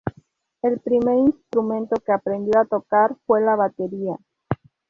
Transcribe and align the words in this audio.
El 0.63 0.79
primer 0.79 1.15
instrumento 1.19 1.93
que 2.03 2.11
aprendió 2.11 2.59
a 2.59 2.65
tocar 2.65 3.15
fue 3.27 3.39
la 3.39 3.55
batería. 3.55 4.17